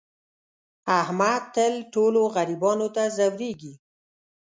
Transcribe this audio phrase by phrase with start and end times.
[0.99, 3.73] احمد تل ټولو غریبانو ته ځورېږي.